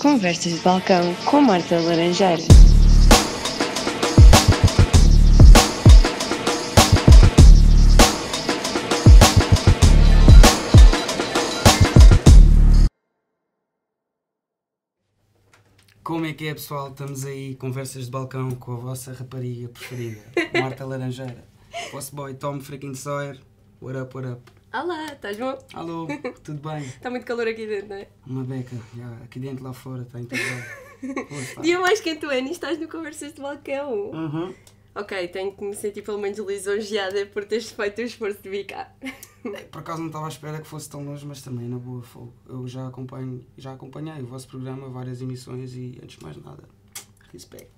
[0.00, 2.40] Conversas de balcão com Marta Laranjeira.
[16.04, 16.90] Como é que é, pessoal?
[16.90, 20.20] Estamos aí, conversas de balcão com a vossa rapariga preferida,
[20.60, 21.44] Marta Laranjeira.
[21.90, 23.36] Vosso boy Tom freaking Sawyer.
[23.80, 24.57] What up, what up?
[24.70, 25.58] Olá, estás bom?
[25.72, 26.06] Alô,
[26.44, 26.82] tudo bem?
[26.82, 28.06] Está muito calor aqui dentro, não é?
[28.26, 30.18] Uma beca, já, aqui dentro, lá fora, está
[31.56, 31.62] pá.
[31.62, 34.10] Dia mais quente é, e estás no Conversas de Balcão.
[34.10, 34.54] Uhum.
[34.94, 38.64] Ok, tenho que me sentir pelo menos lisonjeada por teres feito o esforço de vir
[38.64, 38.92] cá.
[39.02, 42.02] É, Por acaso não estava à espera que fosse tão longe, mas também na boa
[42.02, 42.34] fogo.
[42.46, 46.64] Eu já acompanho, já acompanhei o vosso programa, várias emissões e antes de mais nada,
[47.32, 47.70] respeito.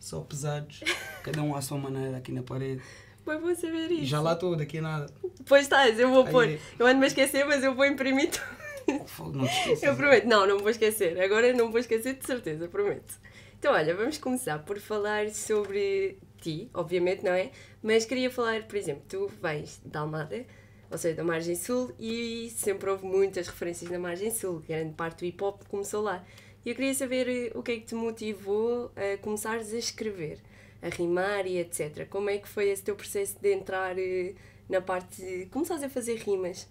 [0.00, 0.80] Só pesados,
[1.22, 2.82] cada um à sua maneira aqui na parede.
[3.26, 4.04] Mas vou saber isso.
[4.04, 5.12] Já lá estou, daqui a nada.
[5.46, 6.32] Pois estás, eu vou Aí.
[6.32, 6.58] pôr.
[6.78, 9.04] Eu ando-me a esquecer, mas eu vou imprimir tudo.
[9.06, 9.82] Fogo, não esqueças.
[9.82, 10.26] Eu prometo.
[10.26, 11.20] Não, não vou esquecer.
[11.20, 13.14] Agora não vou esquecer de certeza, prometo.
[13.58, 17.50] Então, olha, vamos começar por falar sobre ti, obviamente, não é?
[17.82, 20.44] Mas queria falar, por exemplo, tu vens da Almada,
[20.90, 24.62] ou seja, da Margem Sul, e sempre houve muitas referências na Margem Sul.
[24.68, 26.24] Grande parte do hip hop começou lá.
[26.64, 30.38] E eu queria saber eh, o que é que te motivou a começares a escrever,
[30.86, 32.08] a rimar e etc.
[32.08, 34.34] Como é que foi esse teu processo de entrar eh,
[34.68, 36.68] na parte de começares a fazer rimas?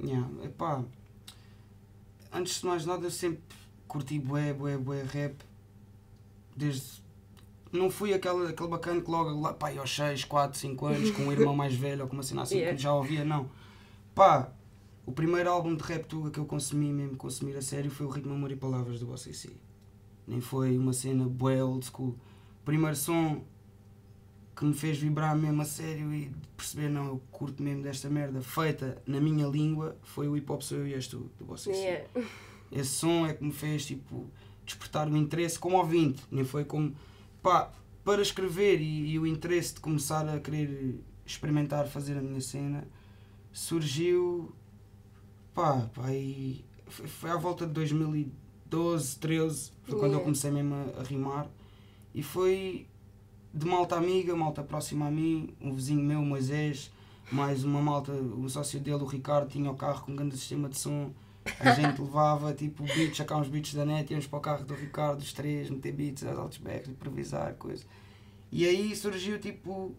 [0.00, 0.84] Yeah, epá,
[2.32, 3.42] antes de mais nada eu sempre
[3.86, 5.34] curti bué, bué, bué rap
[6.56, 7.02] desde
[7.72, 11.22] não fui aquele, aquele bacana que logo lá pá, aos 6, 4, 5 anos com
[11.22, 12.76] um irmão mais velho ou com uma cena assim Yeah.
[12.76, 13.50] que já ouvia, não
[14.14, 14.52] pá,
[15.04, 18.08] o primeiro álbum de rap tuga que eu consumi mesmo, consumir a sério foi o
[18.08, 19.50] Ritmo, Amor e Palavras do OCC
[20.26, 22.10] nem foi uma cena bué old school
[22.62, 23.44] o primeiro som
[24.58, 28.40] que me fez vibrar mesmo a sério e perceber, não, eu curto mesmo desta merda,
[28.42, 31.76] feita na minha língua, foi o Hip Hop Sou Eu e És Tu, do vocês.
[31.76, 32.04] Yeah.
[32.72, 34.26] Esse som é que me fez, tipo,
[34.66, 36.92] despertar o interesse como ouvinte, nem foi como,
[37.40, 37.70] pá,
[38.04, 42.84] para escrever e, e o interesse de começar a querer experimentar fazer a minha cena,
[43.52, 44.52] surgiu,
[45.54, 50.24] pá, pá, e foi, à volta de 2012, 13, foi quando eu Yeah.
[50.24, 51.48] comecei mesmo a, a rimar,
[52.12, 52.88] e foi
[53.58, 56.92] de malta amiga, malta próxima a mim, um vizinho meu, Moisés,
[57.32, 60.68] mais uma malta, o sócio dele, o Ricardo, tinha o carro com um grande sistema
[60.68, 61.10] de som.
[61.58, 64.74] A gente levava tipo beats, sacar uns beats da net, íamos para o carro do
[64.74, 67.84] Ricardo, os três, meter beats, as altos backs, improvisar, coisa.
[68.52, 69.92] E aí surgiu tipo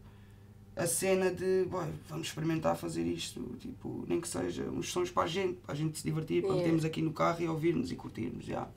[0.75, 5.23] a cena de "Boy, vamos experimentar fazer isto, tipo, nem que seja uns sons para
[5.23, 6.61] a gente, para a gente se divertir, para Yeah.
[6.61, 8.45] metermos aqui no carro e ouvirmos e curtirmos.
[8.45, 8.67] já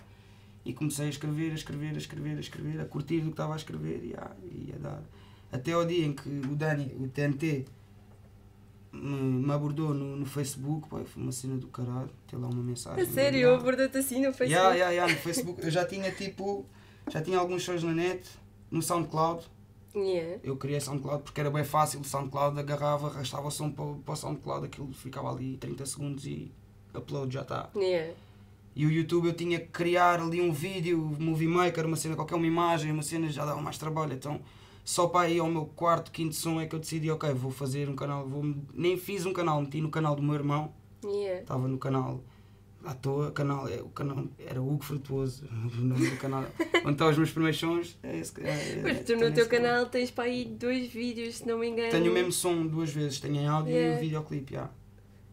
[0.64, 3.54] E comecei a escrever, a escrever, a escrever, a escrever, a curtir do que estava
[3.54, 5.02] a escrever já, e a dar.
[5.50, 7.66] Até ao dia em que o Dani, o TNT,
[8.92, 12.62] me, me abordou no, no Facebook, pá, foi uma cena do caralho, tem lá uma
[12.62, 13.02] mensagem.
[13.02, 14.52] A sério, abordou-te assim no Facebook?
[14.52, 15.64] Yeah, yeah, yeah, no Facebook.
[15.64, 16.66] Eu já tinha tipo,
[17.10, 18.28] já tinha alguns shows na net,
[18.70, 19.44] no SoundCloud.
[19.94, 20.40] Yeah.
[20.42, 24.12] Eu criei SoundCloud porque era bem fácil, o SoundCloud agarrava, arrastava o som para, para
[24.12, 26.52] o SoundCloud, aquilo ficava ali 30 segundos e
[26.94, 27.70] upload já está.
[27.74, 28.14] Yeah.
[28.74, 32.34] E o YouTube eu tinha que criar ali um vídeo, Movie Maker, uma cena qualquer,
[32.36, 34.12] uma imagem, uma cena já dava mais trabalho.
[34.14, 34.40] Então
[34.84, 37.88] só para ir ao meu quarto, quinto som é que eu decidi, ok, vou fazer
[37.88, 38.42] um canal, vou
[38.74, 40.72] nem fiz um canal, meti no canal do meu irmão,
[41.04, 41.40] Yeah.
[41.40, 42.22] estava no canal
[42.84, 46.44] à toa, canal, é, o canal era Hugo Frutuoso, o nome do canal,
[46.84, 47.98] onde estão os meus primeiros sons.
[48.02, 51.36] É esse, é, é, Mas tu no teu esse canal tens para aí dois vídeos,
[51.38, 51.90] se não me engano.
[51.90, 53.98] Tenho o mesmo som duas vezes, tenho em áudio e Yeah.
[53.98, 54.70] o videoclipe, já.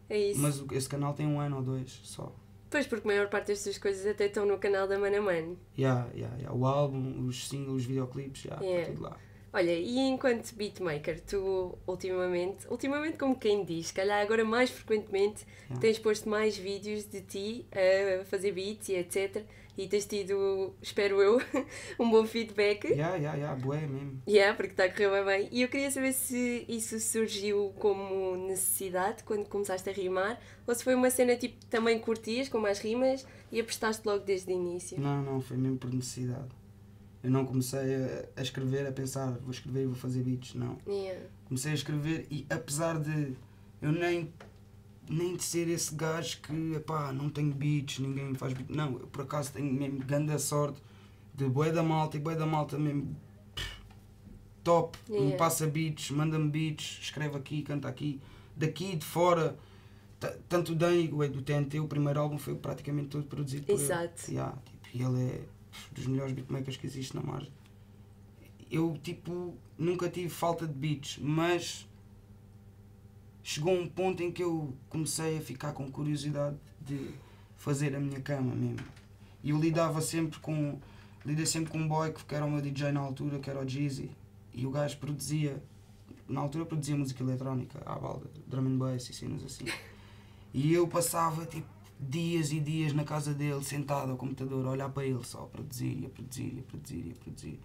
[0.08, 0.40] É isso.
[0.40, 2.32] mas esse canal tem um ano ou dois só.
[2.70, 5.56] Pois, porque a maior parte destas coisas até estão no canal da Mana Man.
[5.76, 6.52] Yeah, yeah, yeah.
[6.52, 8.80] O álbum, os singles, os videoclipes, já, Yeah.
[8.82, 9.16] está tudo lá.
[9.52, 15.44] Olha, e enquanto beatmaker, tu ultimamente, ultimamente como quem diz, se calhar agora mais frequentemente,
[15.70, 15.80] Yeah.
[15.80, 19.44] tens posto mais vídeos de ti a fazer beats e etc.
[19.78, 21.38] E tens tido, espero eu,
[21.98, 22.84] um bom feedback.
[22.88, 24.20] Yeah, yeah, yeah, bué mesmo.
[24.28, 25.48] Yeah, porque está a correr bem bem.
[25.52, 30.82] E eu queria saber se isso surgiu como necessidade quando começaste a rimar ou se
[30.84, 35.00] foi uma cena tipo também curtias com mais rimas e apostaste logo desde o início.
[35.00, 36.48] Não, não, foi mesmo por necessidade.
[37.22, 40.78] Eu não comecei a, a escrever, a pensar, vou escrever e vou fazer beats, não.
[40.86, 41.26] Yeah.
[41.46, 43.36] Comecei a escrever e apesar de
[43.82, 44.32] eu nem,
[45.08, 48.98] nem de ser esse gajo que, epá, não tenho beats, ninguém me faz beats, não,
[48.98, 50.80] eu por acaso tenho mesmo grande sorte
[51.34, 53.14] de bué da malta e bué da malta mesmo
[54.64, 55.36] top, me Yeah.
[55.36, 58.20] passa beats, manda-me beats, escreve aqui, canta aqui,
[58.56, 59.58] daqui, de fora,
[60.48, 64.22] tanto o Dan o do TNT, o primeiro álbum foi praticamente todo produzido por Exato.
[64.28, 64.36] ele.
[64.36, 65.40] Yeah, tipo, e ele é
[65.92, 67.52] dos melhores beatmakers que existe na margem.
[68.70, 71.88] Eu, tipo, nunca tive falta de beats, mas
[73.42, 77.10] chegou um ponto em que eu comecei a ficar com curiosidade de
[77.56, 78.86] fazer a minha cama mesmo.
[79.42, 80.78] E eu lidava sempre com.
[81.24, 83.68] Lidei sempre com um boy que era o meu DJ na altura, que era o
[83.68, 84.10] Jeezy.
[84.54, 85.62] E o gajo produzia.
[86.28, 89.64] Na altura produzia música eletrónica, à balda, drum and bass e cenas assim.
[90.54, 91.66] E eu passava tipo
[92.00, 95.46] dias e dias na casa dele, sentado ao computador, a olhar para ele só, a
[95.46, 97.60] produzir, e a produzir, e a produzir, e a produzir.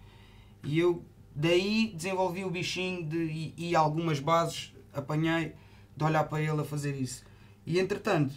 [0.64, 1.02] E eu
[1.34, 5.54] daí desenvolvi o bichinho de, e, e algumas bases apanhei
[5.96, 7.24] de olhar para ele a fazer isso.
[7.64, 8.34] E entretanto,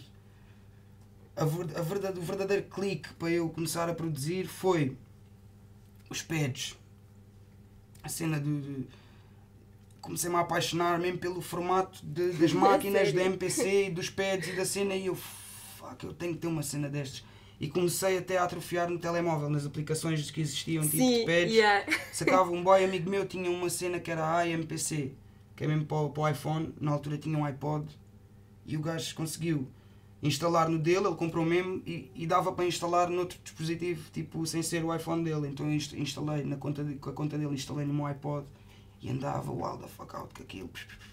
[1.36, 4.96] a, a verdade, o verdadeiro clique para eu começar a produzir foi
[6.08, 6.76] os pads.
[8.02, 8.60] A cena de.
[8.60, 8.86] de-
[10.00, 13.22] Comecei-me a apaixonar mesmo pelo formato de- das máquinas, da?
[13.22, 15.16] MPC, e dos pads e da cena, e eu,
[15.90, 17.24] fuck, eu tenho que ter uma cena destes.
[17.58, 21.52] E comecei até a atrofiar no telemóvel, nas aplicações que existiam, tipo de Sim, pads.
[21.52, 21.84] yeah.
[22.10, 25.12] Sacava um boy amigo meu, tinha uma cena que era a IMPC,
[25.54, 27.86] que é mesmo para, o- para o iPhone, na altura tinha um iPod,
[28.64, 29.68] e o gajo conseguiu
[30.22, 34.62] instalar no dele, ele comprou mesmo e, e dava para instalar noutro dispositivo, tipo, sem
[34.62, 35.48] ser o iPhone dele.
[35.48, 38.46] Então eu inst- instalei na conta de- com a conta dele, instalei no meu iPod
[39.02, 40.70] e andava wild the fuck out com aquilo.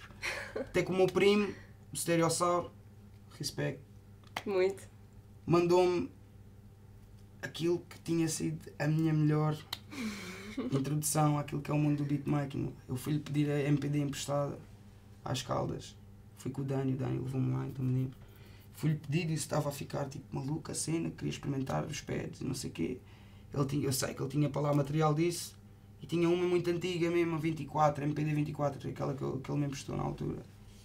[0.56, 1.54] Até que o meu primo,
[1.92, 2.72] o Stereossauro,
[3.38, 3.82] respect,
[4.46, 4.88] Muito.
[5.46, 6.10] mandou-me
[7.42, 9.58] aquilo que tinha sido a minha melhor
[10.58, 12.74] introdução àquilo que é o mundo do beatmaking.
[12.88, 14.58] Eu fui-lhe pedir a MPD emprestada
[15.24, 15.96] às Caldas.
[16.38, 18.18] Fui com o Dani, o Dani levou-me lá, então me lembro.
[18.74, 22.44] Fui-lhe pedir e estava a ficar tipo maluco a cena, queria experimentar os pads e
[22.44, 22.98] não sei o quê.
[23.54, 25.58] Ele tinha, eu sei que ele tinha para lá material disso
[26.02, 29.60] e tinha uma muito antiga mesmo, a 24, MPD 24, aquela que, eu- que ele
[29.60, 30.44] me emprestou na altura.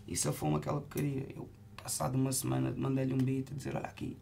[0.09, 1.27] E safou-me aquela porcaria.
[1.37, 1.49] Eu,
[1.83, 4.17] passado uma semana, mandei-lhe um beat a dizer: Olha aqui.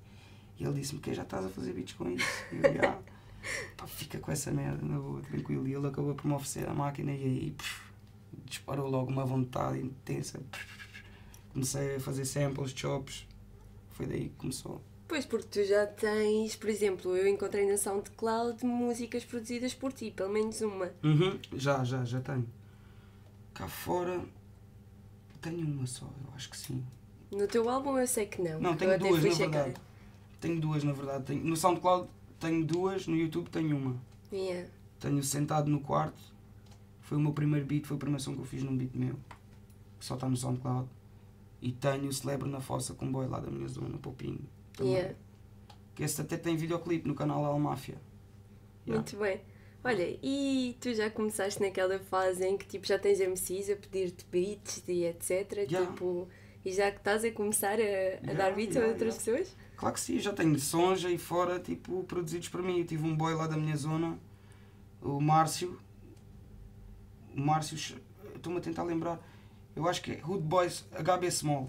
[0.58, 2.26] E ele disse-me: Que já estás a fazer beats com isso?
[2.52, 2.98] E eu, "Já."
[3.76, 5.66] Pá, fica com essa merda, na boa, tranquilo.
[5.66, 7.82] E ele acabou por me oferecer a máquina e aí pff,
[8.44, 10.40] disparou logo uma vontade intensa.
[11.52, 13.26] Comecei a fazer samples, chops.
[13.90, 14.82] Foi daí que começou.
[15.08, 20.12] Pois, porque tu já tens, por exemplo, eu encontrei na SoundCloud músicas produzidas por ti,
[20.12, 20.90] pelo menos uma.
[21.02, 22.48] Uhum, já, já, já tenho.
[23.52, 24.22] Cá fora
[25.40, 26.84] tenho uma só, eu acho que sim.
[27.30, 28.60] No teu álbum eu sei que não.
[28.60, 29.50] Não, tenho duas, na checar.
[29.64, 29.80] verdade.
[30.40, 31.24] Tenho duas, na verdade.
[31.24, 32.08] Tenho, no SoundCloud
[32.40, 33.96] tenho duas, no YouTube tenho uma.
[34.32, 34.68] Yeah.
[34.98, 36.20] Tenho Sentado no Quarto.
[37.02, 39.14] Foi o meu primeiro beat, foi a primeira som que eu fiz num beat meu.
[39.98, 40.88] Que só está no SoundCloud.
[41.60, 44.40] E tenho Celebro na Fossa com um boy lá da minha zona, Popinho.
[44.72, 44.94] Também.
[44.94, 45.14] Yeah.
[45.94, 48.00] Que esse até tem videoclipe no canal Almáfia.
[48.86, 49.02] Yeah.
[49.02, 49.40] Muito bem.
[49.82, 54.26] Olha, e tu já começaste naquela fase em que tipo, já tens MCs a pedir-te
[54.30, 55.66] beats e etc.
[55.68, 55.86] Já.
[55.86, 56.28] Tipo,
[56.64, 59.38] e já que estás a começar a, a Yeah, dar beats a yeah, outras yeah.
[59.42, 59.56] pessoas?
[59.76, 62.78] Claro que sim, já tenho sons aí fora, tipo, produzidos por mim.
[62.78, 64.18] Eu tive um boy lá da minha zona,
[65.00, 65.78] o Márcio.
[67.34, 67.78] O Márcio,
[68.34, 69.18] estou-me a tentar lembrar.
[69.74, 71.68] Eu acho que é Hood Boys HB Small.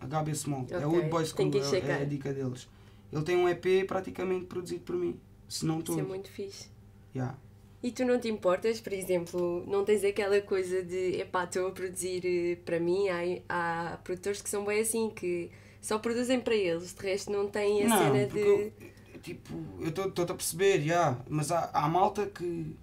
[0.00, 0.66] HB Small.
[0.68, 2.68] É Ok, Hood Boys ir é, é a dica deles.
[3.10, 5.18] Ele tem um EP praticamente produzido por mim.
[5.48, 6.08] Se não Isso é todo.
[6.08, 6.68] muito fixe.
[7.14, 7.36] Yeah.
[7.82, 11.70] E tu não te importas, por exemplo, não tens aquela coisa de epá, estou a
[11.72, 15.50] produzir eh, para mim, há, há produtores que são bem assim, que
[15.80, 18.38] só produzem para eles, de resto não têm a não, cena de.
[18.38, 18.72] eu,
[19.14, 22.76] eu, tipo, eu estou-te a perceber, já, mas há, há malta que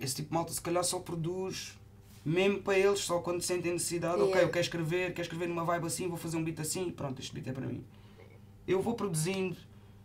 [0.00, 1.78] esse tipo de malta se calhar só produz
[2.24, 4.42] mesmo para eles, só quando sentem necessidade, ok, Yeah.
[4.42, 7.32] eu quero escrever, quero escrever numa vibe assim, vou fazer um beat assim, pronto, este
[7.34, 7.84] beat é para mim.
[8.66, 9.56] Eu vou produzindo,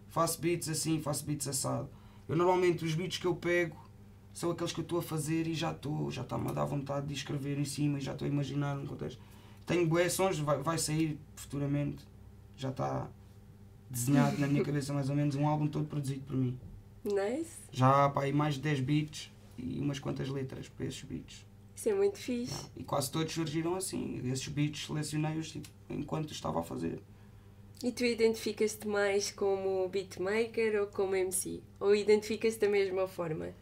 [0.10, 1.90] faço beats assim, faço beats assado.
[2.28, 3.78] Eu normalmente os beats que eu pego
[4.34, 7.08] são aqueles que eu estou a fazer e já estou, já está-me a dar vontade
[7.08, 9.22] de escrever em cima e já estou a imaginar um contexto.
[9.66, 12.06] Tenho bué sons, vai, vai sair futuramente,
[12.56, 13.10] já está
[13.90, 16.58] desenhado na minha cabeça mais ou menos um álbum todo produzido por mim.
[17.04, 17.58] Nice.
[17.72, 21.46] Já há pá, aí mais de 10 beats e umas quantas letras para esses beats.
[21.76, 22.54] Isso é muito fixe.
[22.54, 22.70] Yeah.
[22.78, 24.22] E quase todos surgiram assim.
[24.26, 27.02] Esses beats selecionei-os tipo, enquanto estava a fazer.
[27.84, 31.62] E tu identificas-te mais como beatmaker ou como MC?
[31.80, 33.54] Ou identificas-te da mesma forma?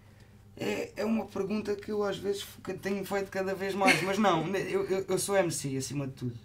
[0.58, 2.46] É, é uma pergunta que eu às vezes
[2.82, 6.38] tenho feito cada vez mais, mas não, eu, eu, eu sou MC acima de tudo.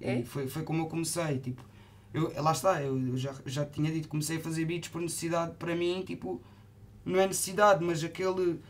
[0.00, 0.18] É?
[0.18, 1.64] E foi, foi como eu comecei, tipo,
[2.12, 5.76] eu, lá está, eu, já, já tinha dito, comecei a fazer beats por necessidade para
[5.76, 6.42] mim, tipo,
[7.04, 8.60] não é necessidade, mas aquele.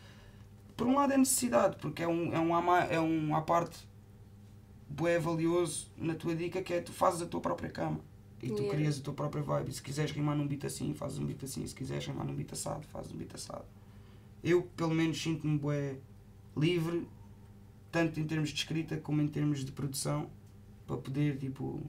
[0.77, 3.77] Por um lado é necessidade, porque é um, é um, ama- é um à parte
[4.89, 7.99] bué valioso na tua dica que é tu fazes a tua própria cama.
[8.43, 8.75] E tu Yeah.
[8.77, 9.69] crias a tua própria vibe.
[9.69, 11.65] E se quiseres rimar num beat assim, fazes um beat assim.
[11.65, 13.63] Se quiseres rimar num beat assado, fazes um beat assado.
[14.43, 15.95] Eu, pelo menos, sinto-me bué
[16.57, 17.07] livre,
[17.91, 20.29] tanto em termos de escrita como em termos de produção,
[20.85, 21.81] para poder, tipo,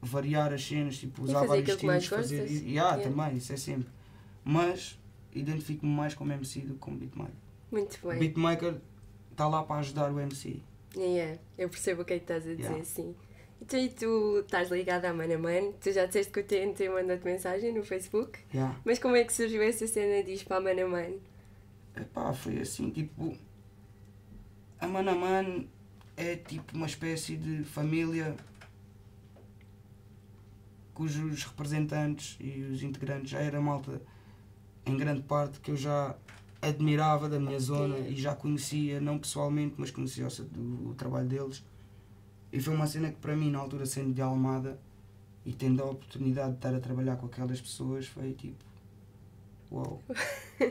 [0.00, 2.38] variar as cenas, tipo, usar vários estilos, fazer...
[2.42, 2.62] gostas.
[2.62, 3.02] E, ah, Yeah.
[3.02, 3.88] também, isso é sempre.
[4.44, 4.98] Mas,
[5.34, 7.34] identifico-me mais como MC do que como beatmaker.
[7.70, 8.18] Muito O bem.
[8.20, 8.76] beatmaker
[9.32, 10.62] está lá para ajudar o MC.
[10.96, 12.84] Yeah, eu percebo o que é que estás a dizer, Yeah.
[12.84, 13.14] sim.
[13.60, 15.72] Então, e tu estás ligada à Mana Man?
[15.80, 18.38] Tu já disseste que o TNT mandou-te mensagem no Facebook?
[18.52, 18.78] Yeah.
[18.84, 21.16] Mas como é que surgiu essa cena de ir para a Mana Man?
[21.96, 23.36] Epá, foi assim, tipo.
[24.80, 25.66] A Manaman
[26.16, 28.36] é tipo uma espécie de família
[30.94, 34.00] cujos representantes e os integrantes já era malta
[34.84, 36.16] em grande parte que eu já
[36.60, 41.64] admirava da minha zona e já conhecia, não pessoalmente, mas conhecia o trabalho deles.
[42.52, 44.78] E foi uma cena que para mim, na altura, sendo de Almada
[45.44, 48.64] e tendo a oportunidade de estar a trabalhar com aquelas pessoas, foi tipo.
[49.70, 50.02] Uau!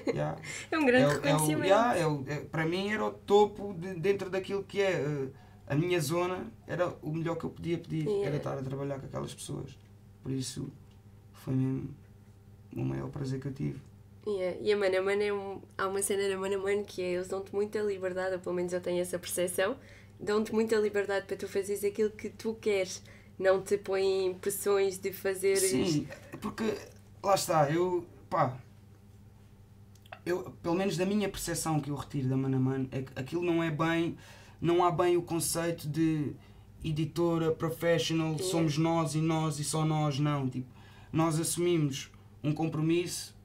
[0.08, 0.38] Yeah.
[0.70, 1.64] É um grande É o- é o- reconhecimento.
[1.66, 5.30] yeah, é o- é- para mim era o topo de- dentro daquilo que é eh,
[5.66, 8.28] a minha zona, era o melhor que eu podia pedir, Yeah.
[8.28, 9.78] era estar a trabalhar com aquelas pessoas.
[10.22, 10.70] Por isso
[11.32, 11.90] foi mesmo
[12.76, 13.80] o maior prazer que eu tive.
[14.28, 14.58] Yeah.
[14.60, 15.62] E a Mana Man é um...
[15.78, 18.74] há uma cena na Mana Man que é eles dão-te muita liberdade, ou pelo menos
[18.74, 19.78] eu tenho essa percepção,
[20.20, 23.04] dão-te muita liberdade para tu fazeres aquilo que tu queres,
[23.38, 25.70] não te põem pressões de fazeres.
[25.70, 26.08] Sim,
[26.42, 26.64] porque
[27.24, 28.58] lá está, eu pá,
[30.26, 33.64] eu, pelo menos da minha percepção que eu retiro da Manaman, é que aquilo não
[33.64, 34.18] é bem,
[34.60, 36.34] não há bem o conceito de
[36.84, 38.46] editora, professional, Yeah.
[38.46, 40.50] somos nós e nós e só nós, não.
[40.50, 40.68] Tipo,
[41.12, 42.12] nós assumimos
[42.44, 43.36] um compromisso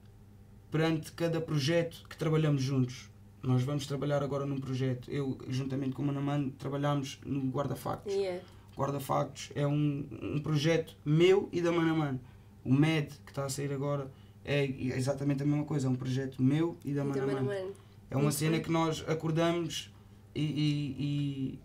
[0.71, 3.11] perante cada projeto que trabalhamos juntos.
[3.43, 5.11] Nós vamos trabalhar agora num projeto.
[5.11, 8.13] Eu, juntamente com o Manaman, trabalhamos no Guarda-Factos.
[8.15, 8.43] Yeah.
[8.77, 12.21] Guarda-Factos é um, um projeto meu e da Manaman.
[12.65, 14.11] O MED, que está a sair agora,
[14.45, 15.89] é exatamente a mesma coisa.
[15.89, 17.45] É um projeto meu e da da Mana Manaman.
[17.65, 17.71] Man.
[18.11, 18.63] É uma Muito cena bem.
[18.63, 19.93] que nós acordamos
[20.35, 21.59] e, e- e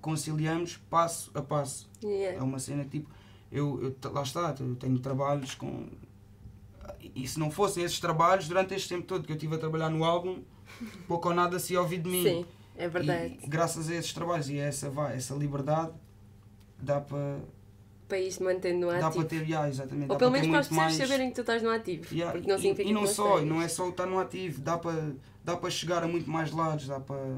[0.00, 1.88] conciliamos passo a passo.
[2.02, 2.44] É Yeah.
[2.44, 3.10] uma cena tipo,
[3.52, 5.86] eu, eu lá está, eu tenho trabalhos com.
[7.14, 9.90] E se não fossem esses trabalhos, durante este tempo todo que eu estive a trabalhar
[9.90, 10.42] no álbum,
[11.06, 12.22] pouco ou nada se ouvi de mim.
[12.22, 13.38] Sim, é verdade.
[13.42, 15.92] E graças a esses trabalhos e a essa, vá, essa liberdade,
[16.80, 17.16] dá para
[18.04, 19.12] O país se mantendo no dá ativo.
[19.24, 20.96] para ter, yeah, exatamente, Ou dá pelo para menos para as pessoas mais.
[20.96, 22.06] saberem que tu estás no ativo.
[22.14, 23.48] Yeah, Porque não e- significa e, não só, estás.
[23.48, 25.12] não é só estar no ativo, dá para,
[25.44, 27.36] dá para chegar a muito mais lados, dá para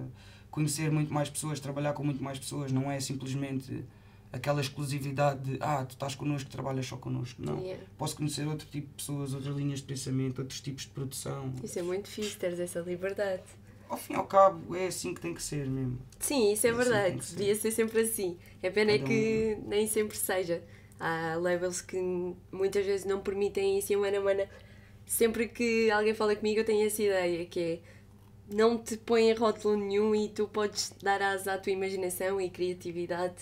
[0.51, 3.85] conhecer muito mais pessoas, trabalhar com muito mais pessoas, não é simplesmente
[4.33, 7.41] aquela exclusividade de ah, tu estás connosco, trabalhas só connosco.
[7.43, 7.59] Não.
[7.61, 7.83] Yeah.
[7.99, 11.53] Posso conhecer outro tipo de pessoas, outras linhas de pensamento, outros tipos de produção.
[11.63, 13.43] Isso é muito fixe, teres essa liberdade.
[13.89, 15.99] Ao fim e ao cabo, é assim que tem que ser mesmo.
[16.21, 17.17] Sim, isso é É assim verdade.
[17.19, 17.37] que ser.
[17.37, 18.37] Devia ser sempre assim.
[18.63, 20.63] É pena é Cada um- que nem sempre seja.
[21.01, 21.97] Há labels que
[22.53, 24.47] muitas vezes não permitem isso e a Mana Mana.
[25.07, 27.79] Sempre que alguém fala comigo, eu tenho essa ideia que é
[28.55, 32.49] não te põe em rótulo nenhum e tu podes dar asa à tua imaginação e
[32.49, 33.35] criatividade.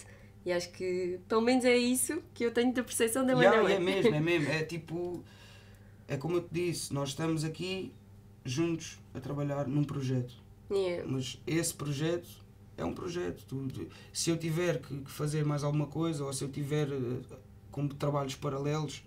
[0.45, 3.75] E acho que pelo menos é isso que eu tenho da percepção da Yeah, Mana.
[3.75, 4.49] é mesmo, é mesmo.
[4.49, 5.23] É tipo.
[6.07, 7.93] É como eu te disse, nós estamos aqui
[8.45, 10.35] juntos a trabalhar num projeto.
[10.71, 11.05] Yeah.
[11.07, 12.29] Mas esse projeto
[12.79, 13.45] é um projeto.
[14.13, 17.37] Se eu tiver que que fazer mais alguma coisa ou se eu tiver eh,
[17.71, 19.03] como trabalhos paralelos,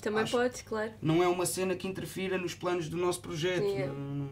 [0.00, 0.92] Também Acho- podes, claro.
[1.02, 3.64] não é uma cena que interfira nos planos do nosso projeto.
[3.64, 3.92] Yeah.
[3.92, 4.30] Não, não,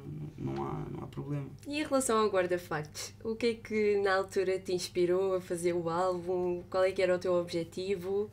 [0.54, 1.48] não há, não há problema.
[1.66, 5.72] E em relação ao guarda-factos, o que é que na altura te inspirou a fazer
[5.72, 6.62] o álbum?
[6.70, 8.30] Qual é que era o teu objetivo?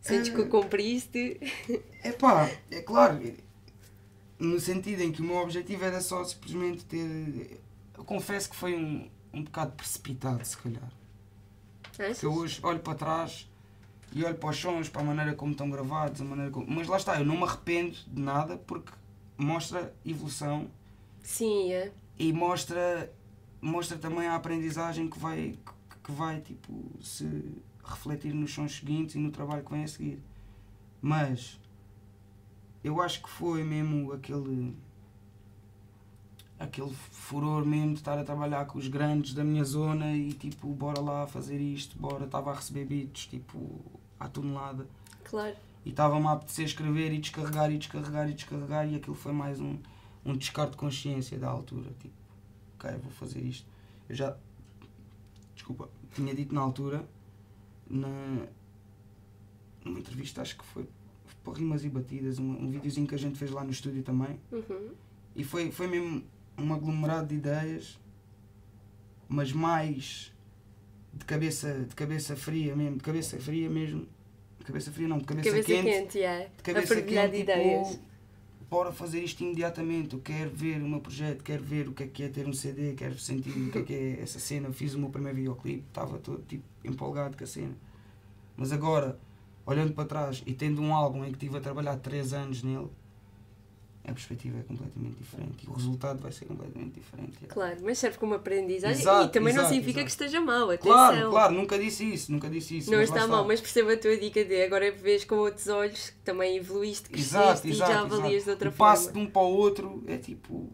[0.00, 1.38] Sentes que o cumpriste?
[2.02, 3.20] É pá, é claro,
[4.38, 7.60] no sentido em que o meu objetivo era só simplesmente ter.
[7.96, 10.92] Eu confesso que foi um, um bocado precipitado, se calhar.
[11.98, 12.20] Achas?
[12.20, 13.47] Que eu hoje olho para trás
[14.12, 16.66] e olho para os sons, para a maneira como estão gravados, a maneira como...
[16.68, 18.92] mas lá está, eu não me arrependo de nada porque
[19.36, 20.70] mostra evolução
[21.22, 21.92] Sim, é.
[22.18, 23.12] e mostra,
[23.60, 25.58] mostra também a aprendizagem que vai,
[26.02, 26.72] que vai tipo,
[27.02, 30.22] se refletir nos sons seguintes e no trabalho que vem a seguir.
[31.00, 31.60] Mas
[32.82, 34.74] eu acho que foi mesmo aquele
[36.58, 40.66] aquele furor mesmo de estar a trabalhar com os grandes da minha zona e tipo,
[40.68, 43.80] bora lá fazer isto, bora, estava a receber beats tipo
[44.18, 44.86] à tonelada
[45.24, 45.54] Claro.
[45.84, 49.60] e estava-me a apetecer escrever e descarregar e descarregar e descarregar e aquilo foi mais
[49.60, 49.78] um,
[50.24, 52.14] um descarte de consciência da altura, tipo,
[52.74, 53.64] ok, vou fazer isto.
[54.08, 54.36] Eu já,
[55.54, 57.08] desculpa, tinha dito na altura,
[57.88, 58.08] na,
[59.84, 60.88] numa entrevista, acho que foi
[61.44, 64.38] para Rimas e Batidas, um, um videozinho que a gente fez lá no estúdio também,
[64.50, 64.90] Uhum.
[65.36, 66.22] e foi, foi mesmo
[66.58, 67.98] um aglomerado de ideias,
[69.28, 70.32] mas mais
[71.12, 74.06] de cabeça, de cabeça fria mesmo, de cabeça fria mesmo,
[74.58, 76.44] de cabeça fria não, de cabeça, Cabeça quente, quente, yeah.
[76.44, 77.88] de a cabeça quente, de ideias.
[77.90, 78.02] tipo,
[78.70, 82.06] bora fazer isto imediatamente, eu quero ver o meu projeto, quero ver o que é
[82.06, 84.94] que é ter um CD, quero sentir o que é que é essa cena, fiz
[84.94, 87.76] o meu primeiro videoclipe, estava todo tipo empolgado com a cena.
[88.56, 89.18] Mas agora,
[89.64, 92.88] olhando para trás e tendo um álbum em que estive a trabalhar 3 anos nele,
[94.08, 97.38] a perspectiva é completamente diferente e o resultado vai ser completamente diferente.
[97.46, 100.04] Claro, mas serve como aprendizagem Exato, e também não exato, significa exato.
[100.04, 100.92] que esteja mal, atenção.
[100.92, 102.90] Claro, claro, nunca disse isso, nunca disse isso.
[102.90, 106.18] Não está mal, mas perceba a tua dica de agora vês com outros olhos que
[106.18, 109.20] também evoluíste, cresceste e já avalias de outra o passo forma.
[109.20, 110.70] de um para o outro é tipo.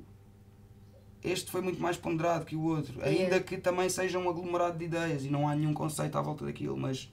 [1.23, 3.01] Este foi muito mais ponderado que o outro.
[3.01, 3.23] Yeah.
[3.25, 6.45] Ainda que também seja um aglomerado de ideias e não há nenhum conceito à volta
[6.45, 7.11] daquilo, mas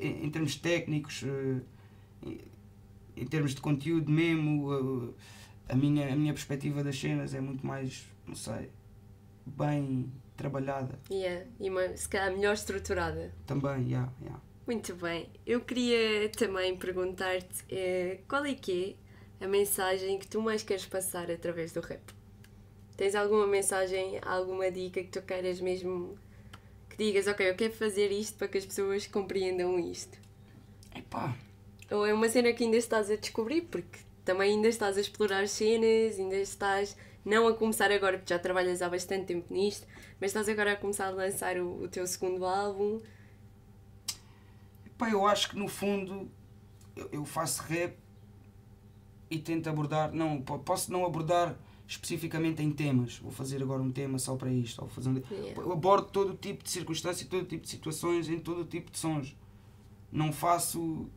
[0.00, 1.60] em, em termos técnicos, eh,
[3.22, 5.14] em, termos de conteúdo mesmo,
[5.68, 8.70] eh, a minha, a minha perspectiva das cenas é muito mais, não sei,
[9.46, 10.98] bem trabalhada.
[11.10, 13.32] Yeah, e uma, se calhar melhor estruturada.
[13.46, 14.40] Também, yeah, yeah.
[14.66, 15.28] Muito bem.
[15.46, 18.96] Eu queria também perguntar-te eh, qual é que
[19.40, 22.00] é a mensagem que tu mais queres passar através do rap?
[22.96, 26.16] Tens alguma mensagem, alguma dica que tu queiras mesmo
[26.88, 30.18] que digas, ok, eu quero fazer isto para que as pessoas compreendam isto?
[30.94, 31.34] Epá,
[31.92, 35.46] Ou é uma cena que ainda estás a descobrir, porque também ainda estás a explorar
[35.48, 39.86] cenas, ainda estás não a começar agora, porque já trabalhas há bastante tempo nisto,
[40.20, 43.00] mas estás agora a começar a lançar o, o teu segundo álbum.
[44.98, 46.28] Pá, eu acho que no fundo
[46.96, 47.96] eu, eu faço rap
[49.30, 51.56] e tento abordar, não, po- posso não abordar
[51.88, 55.60] especificamente em temas, vou fazer agora um tema só para isto, ou fazendo, Yeah.
[55.60, 59.36] eu abordo todo tipo de circunstâncias, todo tipo de situações, em todo tipo de sons.
[60.10, 61.08] Não faço,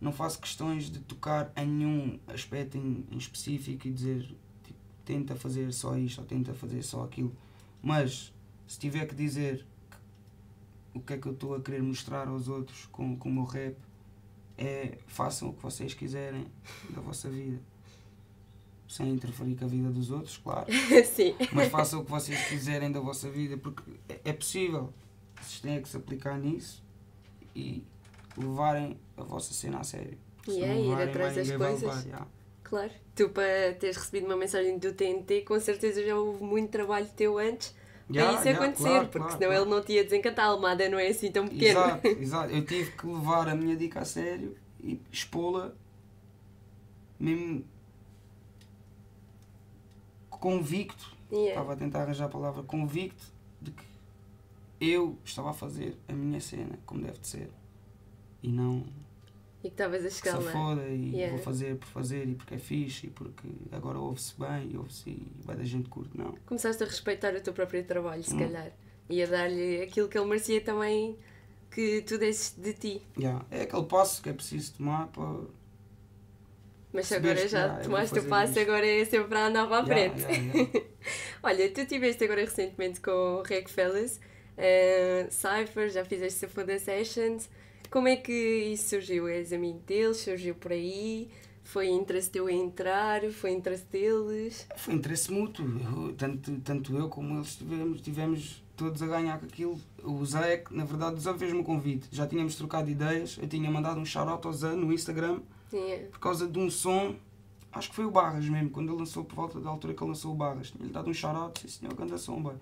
[0.00, 4.22] não faço questões de tocar em nenhum aspecto em, em específico e dizer
[4.64, 7.34] tipo, tenta fazer só isto ou tenta fazer só aquilo.
[7.82, 8.32] Mas
[8.66, 9.64] se tiver que dizer
[10.94, 13.44] o que é que eu estou a querer mostrar aos outros com, com o meu
[13.44, 13.76] rap
[14.56, 16.46] é façam o que vocês quiserem
[16.90, 17.60] da vossa vida.
[18.88, 20.66] Sem interferir com a vida dos outros, claro.
[21.04, 21.34] Sim.
[21.52, 24.92] Mas façam o que vocês quiserem da vossa vida, porque é, é possível.
[25.36, 26.82] Vocês têm que se aplicar nisso
[27.54, 27.84] e
[28.36, 30.18] levarem a vossa cena a sério.
[30.46, 31.82] Yeah, não ir atrás das coisas.
[31.82, 32.26] levar, yeah.
[32.62, 32.92] Claro.
[33.14, 37.38] Tu, para teres recebido uma mensagem do TNT, com certeza já houve muito trabalho teu
[37.38, 37.74] antes
[38.08, 39.64] para Yeah, isso yeah, acontecer, claro, porque claro, senão claro.
[39.64, 40.46] ele não te ia desencantar.
[40.46, 41.80] A Almada não é assim tão pequeno.
[41.80, 42.54] Exato, exato.
[42.54, 45.74] Eu tive que levar a minha dica a sério e expô-la
[47.20, 47.64] mesmo
[50.30, 51.16] convicto.
[51.30, 51.50] Yeah.
[51.50, 53.26] Estava a tentar arranjar a palavra convicto
[53.60, 53.84] de que
[54.80, 57.50] eu estava a fazer a minha cena como deve de ser.
[58.42, 58.86] E não
[59.68, 60.52] E que estavas a que chegar se lá.
[60.52, 61.34] foda e Yeah.
[61.36, 65.10] vou fazer por fazer e porque é fixe e porque agora ouve-se bem e ouve-se
[65.10, 66.16] e vai da gente curto.
[66.16, 66.32] Não.
[66.46, 68.38] Começaste a respeitar o teu próprio trabalho, se Hum.
[68.38, 68.70] calhar.
[69.10, 71.16] E a dar-lhe aquilo que ele merecia também
[71.70, 73.02] que tu desses de ti.
[73.18, 73.44] Yeah.
[73.50, 75.40] É aquele passo que é preciso tomar para.
[76.92, 78.60] Mas se agora já eu vou tomaste o passo, isto.
[78.62, 80.22] agora é sempre para andar para a frente.
[81.42, 84.18] Olha, tu estiveste agora recentemente com o Reg Fellas,
[84.56, 87.48] uh, Cypher, já fizeste a Foda Sessions.
[87.90, 89.26] Como é que isso surgiu?
[89.28, 90.18] És amigo deles?
[90.18, 91.28] Surgiu por aí?
[91.64, 93.22] Foi interesse teu em entrar?
[93.30, 94.66] Foi interesse deles?
[94.76, 95.64] Foi interesse mútuo.
[95.66, 99.80] Eu- tanto, tanto eu como eles tivemos, tivemos todos a ganhar com aquilo.
[100.02, 102.08] O Zé, que, na verdade, o Zé fez-me um convite.
[102.10, 103.38] Já tínhamos trocado ideias.
[103.40, 105.40] Eu tinha mandado um shout-out ao Zé no Instagram
[105.72, 106.06] Yeah.
[106.10, 107.14] por causa de um som.
[107.70, 110.08] Acho que foi o Barras mesmo, quando ele lançou, por volta da altura que ele
[110.08, 110.70] lançou o Barras.
[110.70, 112.54] Tinha-lhe dado um shout-out, sim senhor, grande som, boy.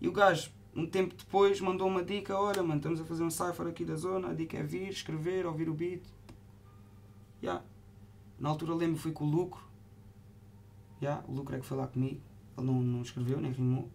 [0.00, 3.30] E o gajo, um tempo depois, mandou uma dica: olha, mano, estamos a fazer um
[3.30, 4.30] cipher aqui da zona.
[4.30, 6.02] A dica é vir, escrever, ouvir o beat.
[7.42, 7.62] Yeah.
[8.38, 9.62] Na altura lembro fui com o Lucro.
[11.00, 12.20] Yeah, o Lucro é que foi lá comigo.
[12.56, 13.90] Ele não, não escreveu, nem rimou.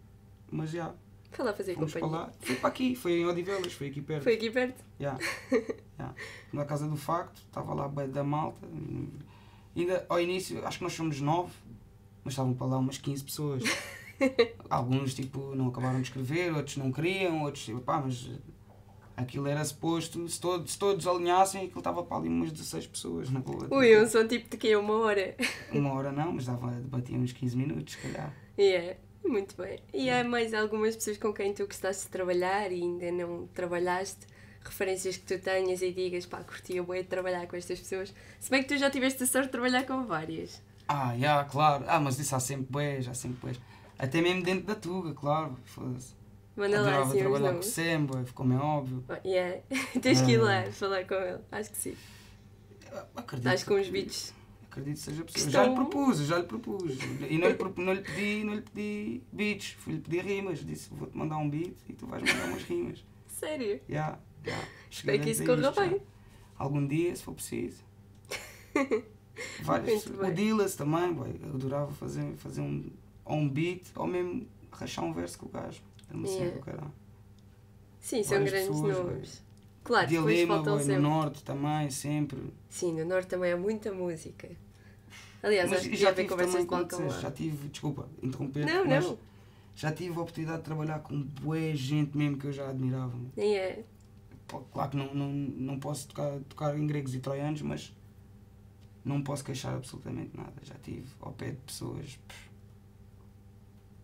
[0.50, 0.94] Mas já,
[1.30, 2.26] Foi lá fazer fomos para companhia.
[2.26, 2.32] lá.
[2.40, 4.24] Foi para aqui, foi em Odivelas, foi aqui perto.
[4.24, 4.84] Foi aqui perto?
[5.00, 5.18] Yeah.
[6.00, 6.14] Yeah.
[6.52, 8.66] Na casa do facto, estava lá da malta.
[9.76, 11.52] Ainda ao início, acho que nós somos nove,
[12.24, 13.62] mas estavam para lá umas 15 pessoas.
[14.68, 18.30] Alguns tipo não acabaram de escrever, outros não queriam, outros tipo, pá, mas
[19.16, 23.30] aquilo era suposto, se todos, se todos alinhassem, aquilo estava para ali umas 16 pessoas
[23.30, 23.68] na boa.
[23.70, 24.76] Ui, um som tipo de quê?
[24.76, 25.34] Uma hora?
[25.72, 28.34] Uma hora não, mas dava, debatia uns 15 minutos, se calhar.
[28.58, 28.96] Yeah.
[29.24, 29.78] Muito bem.
[29.92, 34.26] E há mais algumas pessoas com quem tu gostaste de trabalhar e ainda não trabalhaste?
[34.62, 38.12] Referências que tu tenhas e digas, pá, curtia bué de trabalhar com estas pessoas.
[38.38, 40.62] Se bem que tu já tiveste a sorte de trabalhar com várias.
[40.86, 41.84] Ah, já, claro.
[41.86, 43.60] Ah, mas isso há sempre bués, há sempre bués.
[44.02, 45.56] Até mesmo dentro da Tuga, claro.
[45.64, 46.14] Foda-se.
[46.56, 49.04] Manda lá Adorava os trabalhar com o bué, como é óbvio.
[49.08, 49.60] Oh, yeah.
[50.00, 50.72] Tens que ir lá Ah.
[50.72, 51.38] falar com ele.
[51.52, 51.96] Acho que sim.
[53.14, 54.34] Acredito, Estás com uns beats.
[54.70, 55.46] Acredito que seja possível.
[55.46, 56.98] Que Já lhe estão- propus, já lhe propus.
[57.28, 60.58] E não lhe, não lhe pedi, não lhe pedi beats, fui-lhe pedir rimas.
[60.64, 63.04] Disse, vou-te mandar um beat e tu vais mandar umas rimas.
[63.28, 63.80] Sério.
[63.88, 64.58] Já, já.
[64.90, 66.00] Espero que isso corra bem.
[66.58, 67.82] Algum dia, se for preciso.
[69.62, 70.06] Vários.
[70.06, 70.30] Muito O.
[70.34, 72.90] Dillas também, boy, eu adorava fazer, fazer um,
[73.30, 75.80] ou um beat, ou mesmo rachar um verso com o gajo.
[76.08, 76.92] Era uma cena do caralho.
[78.00, 79.42] Sim, são Várias grandes pessoas, nomes.
[79.84, 81.02] Claro, depois Dilema, faltam boy, no sempre.
[81.02, 82.52] norte também, sempre.
[82.68, 84.48] Sim, no Norte também há muita música.
[85.42, 87.20] Aliás, Mas acho que já tive conversas também com lá.
[87.20, 89.18] já tive, desculpa, interromper, Não, mas não.
[89.74, 93.16] já tive a oportunidade de trabalhar com boa gente mesmo que eu já admirava.
[93.36, 93.84] Nem é.
[94.72, 97.94] Claro que não, não, não posso tocar, tocar em gregos e troianos, mas
[99.04, 100.52] não posso queixar absolutamente nada.
[100.62, 102.49] Já tive ao pé de pessoas pff,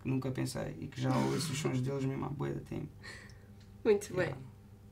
[0.06, 2.88] que nunca pensei e que já ouço os sons deles mesmo há boa de tempo.
[3.84, 4.26] Muito bem.
[4.26, 4.40] Yeah.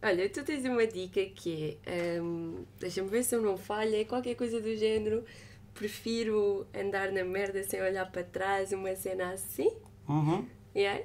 [0.03, 2.21] Olha, tu tens uma dica que é.
[2.21, 5.25] hum, Deixa-me ver se eu não falho, é qualquer coisa do género.
[5.73, 9.73] Prefiro andar na merda sem olhar para trás, uma cena assim.
[10.09, 10.47] Uhum.
[10.75, 11.05] Yeah?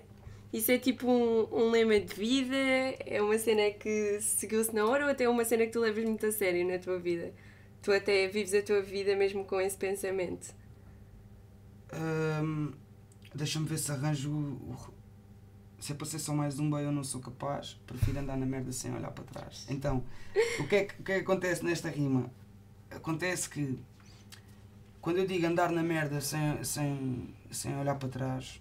[0.52, 2.56] Isso é tipo um, um lema de vida?
[3.06, 6.04] É uma cena que seguiu-se na hora ou até é uma cena que tu levas
[6.04, 7.32] muito a sério na tua vida?
[7.82, 10.54] Tu até vives a tua vida mesmo com esse pensamento.
[11.94, 12.74] Hum,
[13.34, 14.58] Deixa-me ver se arranjo.
[15.80, 17.80] Se é para ser só mais um bem, eu não sou capaz.
[17.88, 19.66] Prefiro andar na merda sem olhar para trás.
[19.70, 20.04] Então,
[20.60, 22.30] o que é que, o que, é que acontece nesta rima?
[22.92, 23.80] Acontece que
[25.02, 28.60] quando eu digo andar na merda sem, sem, sem olhar para trás,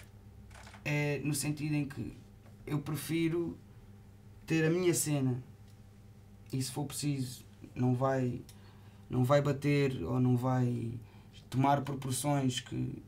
[0.84, 2.16] é no sentido em que
[2.66, 3.58] eu prefiro
[4.46, 5.42] ter a minha cena
[6.52, 8.40] e se for preciso não vai
[9.10, 10.92] não vai bater ou não vai
[11.50, 13.02] tomar proporções que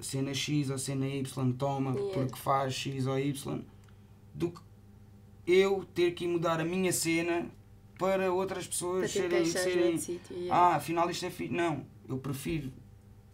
[0.00, 2.14] cena X ou cena Y toma Yeah.
[2.14, 3.60] porque faz X ou Y
[4.34, 4.60] do que
[5.46, 7.46] eu ter que mudar a minha cena
[7.98, 10.36] para outras pessoas serem, serem sítio.
[10.36, 10.54] yeah.
[10.54, 11.52] ah, afinal isto é fixe.
[11.52, 12.70] Não, eu prefiro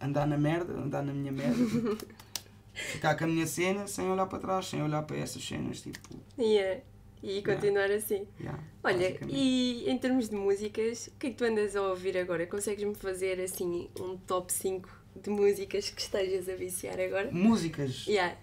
[0.01, 1.55] andar na merda, andar na minha merda,
[2.73, 5.99] ficar com a minha cena sem olhar para trás, sem olhar para essas cenas, tipo,
[6.37, 6.81] Yeah.
[7.23, 8.27] E continuar assim.
[8.39, 12.15] yeah, Olha, e em termos de músicas, o que é que tu andas a ouvir
[12.17, 12.45] agora?
[12.45, 14.87] Consegues-me fazer assim um top 5
[15.21, 17.29] de músicas que estejas a viciar agora?
[17.31, 18.05] Músicas.
[18.07, 18.37] Yeah.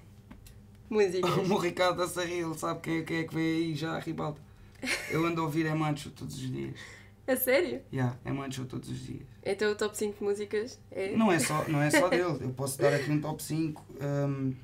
[0.91, 1.31] Músicas.
[1.51, 3.93] O Ricardo está a rir, ele sabe quem, é- quem é que vem aí já
[3.97, 4.41] a ribalta.
[5.11, 6.75] Eu ando a ouvir é Mancho todos os dias.
[7.27, 7.81] A sério?
[7.93, 9.23] Yeah, é Mancho todos os dias.
[9.45, 11.17] Então o top 5 de músicas é.
[11.17, 13.85] Não é só, não é só dele, eu posso dar aqui um top 5.
[14.01, 14.55] hum.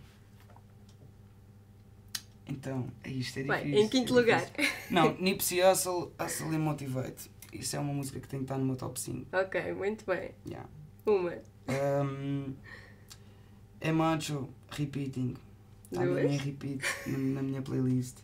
[2.51, 3.85] Então, é isto, é Bem, difícil.
[3.85, 4.51] em quinto é lugar.
[4.91, 7.31] Não, Nipsey Hussle, Hustle e Motivate.
[7.53, 9.27] Isso é uma música que tem que estar no meu top 5.
[9.37, 10.31] Ok, muito bem.
[10.47, 10.69] Yeah.
[11.07, 11.35] Uma.
[11.69, 12.55] Um,
[13.81, 15.35] é Macho, Repeating.
[15.91, 18.19] Mesmo em repeat na, minha playlist.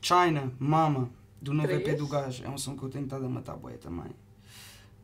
[0.00, 2.44] China, Mama, do novo EP do gajo.
[2.44, 4.12] É um som que eu tenho estado a matar boé também.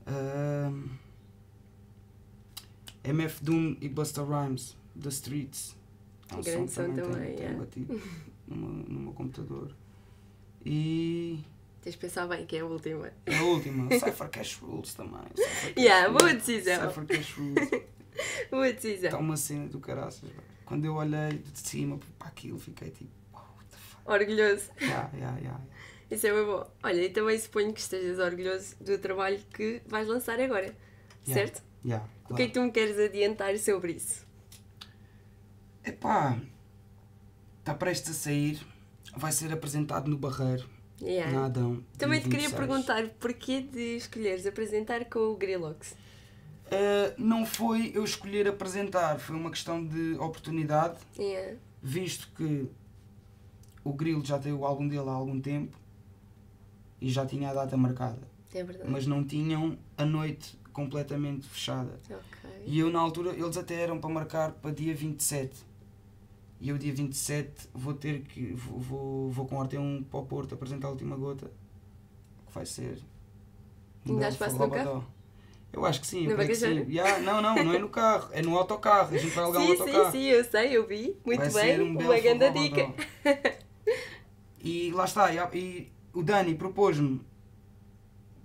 [0.06, 0.88] Um,
[3.04, 5.76] MF Doom e Busta Rhymes, The Streets.
[6.30, 7.58] É um Grande som que também também, tenho, tenho yeah.
[7.58, 8.02] batido
[8.48, 9.70] no meu, no meu computador.
[10.64, 11.44] E
[11.86, 13.12] Tens de pensar bem que é a última.
[13.28, 15.20] a última, Cypher Cash Rules também.
[15.36, 16.88] Cypher Cash Yeah, boa decisão.
[16.88, 17.70] Cypher Cash Rules.
[18.50, 19.20] Boa Está decisão.
[19.20, 20.28] uma cena do caraças.
[20.64, 24.10] Quando eu olhei de cima para aquilo, fiquei tipo, wow, what the fuck.
[24.10, 24.68] Orgulhoso.
[24.80, 25.64] Yeah, yeah, yeah.
[26.10, 26.68] Isso é bem bom.
[26.82, 30.74] Olha, e também suponho que estejas orgulhoso do trabalho que vais lançar agora.
[31.24, 31.34] Yeah.
[31.34, 31.62] Certo?
[31.84, 34.26] yeah O que é que tu me queres adiantar sobre isso?
[35.84, 36.36] Epá,
[37.60, 38.60] está prestes a sair,
[39.16, 40.68] vai ser apresentado no Barreiro,
[41.00, 41.50] Yeah.
[41.98, 42.52] Também te queria 26.
[42.54, 45.92] perguntar porquê de escolheres apresentar com o Grillox.
[45.92, 51.56] Uh, não foi eu escolher apresentar, foi uma questão de oportunidade, Yeah.
[51.82, 52.68] visto que
[53.84, 55.76] o Grilo já tem o álbum dele há algum tempo
[57.00, 58.18] e já tinha a data marcada,
[58.52, 58.90] É verdade.
[58.90, 62.00] mas não tinham a noite completamente fechada.
[62.10, 62.50] Ok.
[62.66, 65.54] E eu na altura, eles até eram para marcar para dia 27.
[66.60, 68.52] E eu dia 27 vou ter que.
[68.54, 71.50] vou, vou, vou com Orteão para o Porto apresentar a última gota.
[72.46, 72.98] Que vai ser.
[74.06, 75.04] um Ainda há espaço no forrobodó.
[75.72, 76.86] Eu acho que sim, eu creio que sim.
[76.88, 79.14] Yeah, não, não, não é no carro, é no autocarro.
[79.14, 80.12] A gente vai alugar um Sim, sim, autocarro.
[80.12, 81.16] sim, eu sei, eu vi.
[81.24, 81.80] Muito vai bem.
[81.82, 82.94] um uma grande dica.
[84.62, 87.20] E lá está, e, e o Dani propôs-me,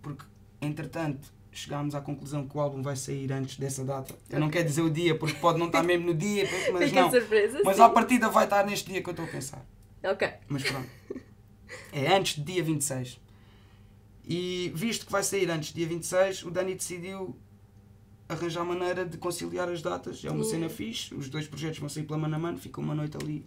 [0.02, 0.24] porque
[0.62, 4.16] entretanto chegámos à conclusão que o álbum vai sair antes dessa data.
[4.30, 7.02] Eu não quero dizer o dia, porque pode não estar mesmo no dia, mas Fica
[7.02, 7.12] não.
[7.12, 7.62] surpresa.
[7.64, 7.82] Mas sim.
[7.82, 9.66] à partida vai estar neste dia que eu estou a pensar.
[10.04, 10.30] Ok.
[10.48, 10.90] Mas pronto.
[11.92, 13.20] É antes de dia 26.
[14.28, 17.36] E visto que vai sair antes de dia 26, o Dani decidiu
[18.30, 20.24] arranjar maneira de conciliar as datas.
[20.24, 20.52] É uma Yeah.
[20.52, 21.14] cena fixe.
[21.14, 22.58] Os dois projetos vão sair pela mano.
[22.58, 23.46] Fica uma noite ali.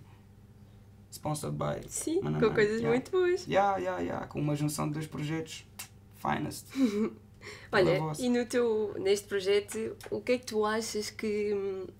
[1.11, 1.89] Sponsored by.
[1.89, 2.89] Sim, Mano a com coisas yeah.
[2.89, 3.47] muito boas.
[3.47, 4.27] Yeah, yeah, yeah.
[4.27, 5.65] Com uma junção de dois projetos.
[6.17, 6.67] Finest.
[7.73, 11.55] Olha, e no teu, neste projeto, o que é que tu achas que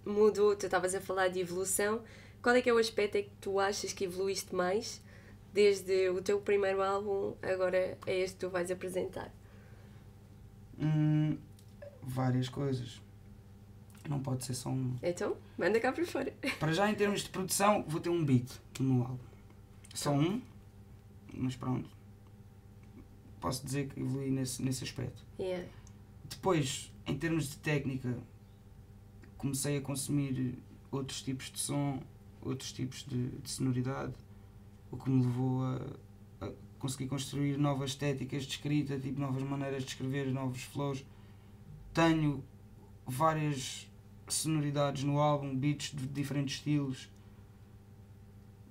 [0.05, 0.55] mudou?
[0.57, 2.03] Tu estavas a falar de evolução.
[2.43, 5.03] Qual é que é o aspecto é que tu achas que evoluíste mais
[5.53, 9.33] desde o teu primeiro álbum agora é este que tu vais apresentar?
[10.79, 11.39] Hum,
[12.03, 13.01] várias coisas.
[14.09, 14.97] Não pode ser só um.
[15.03, 16.33] Então, manda cá para fora.
[16.61, 19.19] Para já, em termos de produção, vou ter um beat no meu álbum.
[19.95, 20.43] Só um,
[21.33, 21.89] mas pronto.
[23.45, 25.23] Posso dizer que evolui nesse, nesse aspecto.
[25.39, 25.69] Yeah.
[26.31, 28.17] Depois, em termos de técnica,
[29.37, 30.59] comecei a consumir
[30.91, 32.01] outros tipos de som,
[32.41, 34.15] outros tipos de, de sonoridade,
[34.91, 39.83] o que me levou a, a conseguir construir novas estéticas de escrita, tipo novas maneiras
[39.83, 41.05] de escrever, novos flows.
[41.93, 42.43] Tenho
[43.07, 43.87] várias
[44.27, 47.11] sonoridades no álbum, beats de diferentes estilos.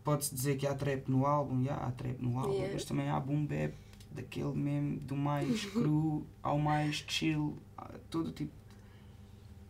[0.04, 2.74] Pode-se dizer que há trap no álbum, já há trap no álbum, Yeah.
[2.74, 3.83] mas também há boom bap,
[4.14, 7.58] daquele mesmo, do mais cru ao mais chill,
[8.10, 8.52] todo tipo.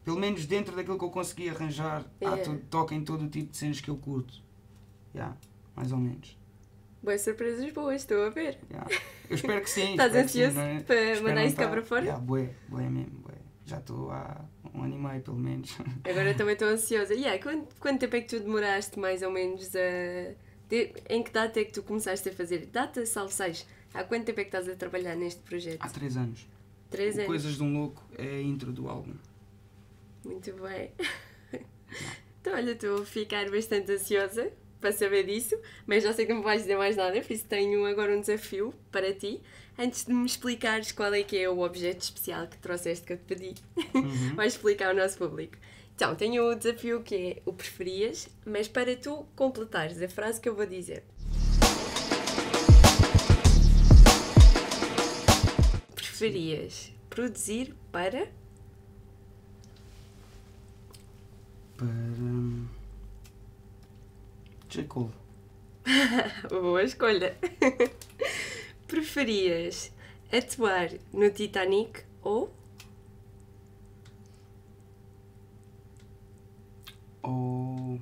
[0.04, 2.44] Pelo menos dentro daquilo que eu consegui arranjar, há Yeah.
[2.44, 4.34] to- toca em todo o tipo de cenas que eu curto.
[5.16, 5.36] Já,
[5.76, 6.38] mais ou menos.
[7.02, 8.58] Boas surpresas boas, estou a ver.
[8.70, 8.86] já.
[9.30, 9.92] Eu espero que sim.
[9.92, 10.80] Estás sim, ansioso é?
[10.82, 12.06] para mandar isso cá para fora?
[12.06, 13.34] Já, bué, bué mesmo, bué.
[13.66, 15.74] Já estou há um ano e meio, pelo menos.
[16.10, 17.14] Agora também estou ansiosa.
[17.14, 20.34] Yeah, quanto, quanto tempo é que tu demoraste mais ou menos a.
[20.70, 22.66] de- em que data é que tu começaste a fazer?
[22.68, 23.66] Data, salve seis.
[23.94, 25.78] Há quanto tempo é que estás a trabalhar neste projeto?
[25.82, 26.48] Há três anos.
[26.90, 27.28] Três anos.
[27.28, 29.14] Coisas de um Louco é a intro do álbum.
[30.26, 30.92] Muito bem.
[32.42, 34.52] Então, olha, estou a ficar bastante ansiosa
[34.82, 37.46] para saber disso, mas já sei que não me vais dizer mais nada, por isso
[37.46, 39.40] tenho agora um desafio para ti.
[39.80, 43.18] Antes de me explicares qual é que é o objeto especial que trouxeste que eu
[43.18, 43.54] te pedi,
[43.96, 44.36] Uhum.
[44.36, 45.56] vais explicar ao nosso público.
[45.96, 50.50] Então, tenho o desafio que é o preferias, mas para tu completares a frase que
[50.50, 51.04] eu vou dizer.
[56.24, 58.32] Preferias produzir para.
[61.76, 61.90] Para.
[61.90, 62.66] hum,
[64.70, 64.84] J.
[64.86, 65.12] Cole.
[66.50, 67.38] Boa escolha.
[68.88, 69.92] Preferias
[70.32, 72.50] atuar no Titanic ou
[77.22, 78.00] Ou.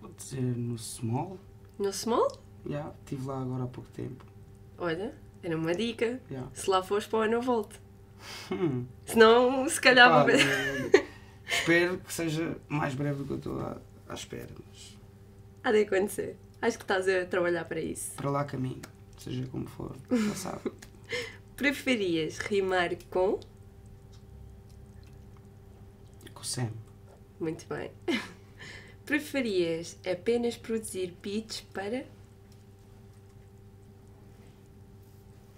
[0.00, 1.38] Vou dizer no Small.
[1.78, 2.44] no Small?
[2.68, 4.24] Já, estive lá agora há pouco tempo.
[4.78, 6.20] Olha, era uma dica.
[6.52, 7.78] Se lá fores para o ano, eu volto.
[8.50, 8.86] Hum.
[9.04, 11.04] Senão, se calhar vou ver.
[11.46, 13.76] espero que seja mais breve do que eu estou à,
[14.08, 14.96] à espera, mas
[15.62, 16.36] Há de acontecer.
[16.60, 18.12] Acho que estás a trabalhar para isso.
[18.16, 18.82] para lá caminho,
[19.18, 20.72] seja como for, já sabe.
[21.56, 23.38] Preferias rimar com.
[26.34, 26.70] Com Sam.
[27.38, 27.90] Muito bem.
[29.06, 32.04] Preferias apenas produzir beats para.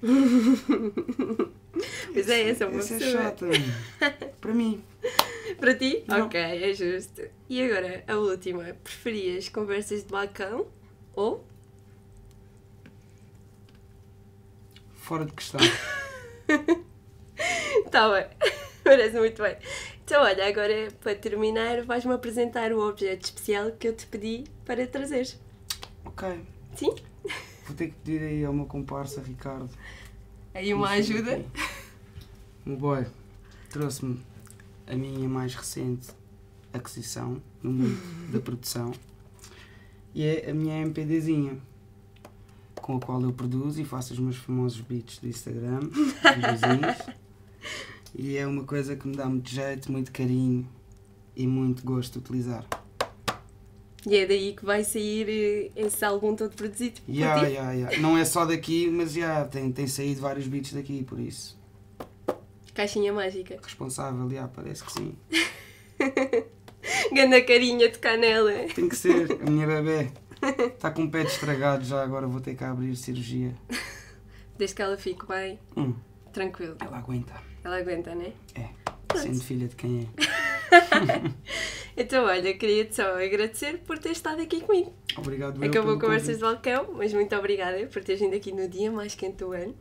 [2.12, 3.22] Pois é, essa é uma Essa é pessoa.
[3.22, 3.46] chata.
[4.40, 4.82] para mim.
[5.58, 6.04] Para ti?
[6.08, 6.24] Não.
[6.26, 7.22] Ok, é justo.
[7.50, 8.64] E agora, a última.
[8.82, 10.66] Preferias conversas de balcão
[11.14, 11.44] ou
[14.94, 15.60] Fora de questão.
[17.90, 18.26] Tá bem.
[18.82, 19.56] Parece muito bem.
[20.04, 24.86] Então, olha, agora para terminar, vais-me apresentar o objeto especial que eu te pedi para
[24.86, 25.38] trazeres.
[26.04, 26.40] ok.
[26.74, 26.94] Sim?
[27.66, 29.68] Vou ter que pedir aí ao meu comparsa Ricardo.
[30.54, 31.44] Aí uma ajuda.
[32.64, 33.06] O meu boy
[33.70, 34.20] trouxe-me
[34.86, 36.08] a minha mais recente
[36.72, 38.92] aquisição no mundo da produção
[40.14, 41.58] e é a minha MPDzinha
[42.74, 46.96] com a qual eu produzo e faço os meus famosos beats do Instagram, videozinhos.
[48.14, 50.66] e é uma coisa que me dá muito jeito, muito carinho
[51.34, 52.64] e muito gosto de utilizar.
[54.08, 57.52] E é daí que vai sair eh, esse álbum todo produzido por Yeah, ti.
[57.54, 57.98] yeah, yeah.
[57.98, 61.58] Não é só daqui, mas já tem, tem saído vários beats daqui, por isso.
[62.72, 63.58] Caixinha mágica.
[63.62, 65.14] Responsável, já, parece que sim.
[67.12, 68.52] Ganda carinha de canela.
[68.74, 70.10] Tem que ser, a minha bebê.
[70.66, 73.54] Está com o pé estragado já, agora vou ter que abrir cirurgia.
[74.56, 75.94] Desde que ela fique bem, Hum,
[76.32, 76.76] tranquilo.
[76.80, 77.34] ela aguenta.
[77.64, 78.32] Ela aguenta, né?
[78.54, 78.68] É,
[79.18, 80.45] sendo filha de quem é.
[81.96, 84.92] Então, olha, queria-te só agradecer por ter estado aqui comigo.
[85.16, 86.42] Obrigado, eu Acabou Conversas de.
[86.42, 89.74] Balcão, mas muito obrigada por teres vindo aqui no dia mais quente do ano.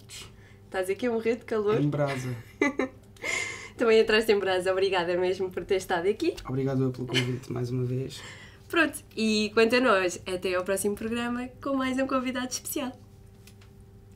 [0.64, 1.82] Estás aqui a morrer de calor.
[1.82, 2.34] Em brasa.
[3.78, 6.36] Também atrás em brasa, obrigada mesmo por ter estado aqui.
[6.48, 8.22] Obrigado eu pelo convite mais uma vez.
[8.70, 12.94] Pronto, e quanto a nós, até ao próximo programa com mais um convidado especial.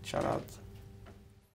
[0.04, 0.59] Shout out.